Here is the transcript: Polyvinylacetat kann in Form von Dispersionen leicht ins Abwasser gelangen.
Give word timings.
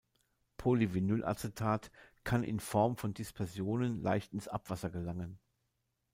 Polyvinylacetat 0.57 1.91
kann 2.23 2.43
in 2.43 2.59
Form 2.59 2.97
von 2.97 3.13
Dispersionen 3.13 4.01
leicht 4.01 4.33
ins 4.33 4.47
Abwasser 4.47 4.89
gelangen. 4.89 5.37